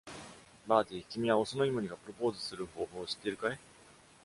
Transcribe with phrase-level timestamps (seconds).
[0.65, 3.59] バーティ、君はオスのイモリがプロポーズする方法を知っているかい？